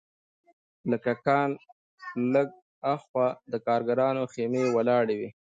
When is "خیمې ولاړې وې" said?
4.33-5.29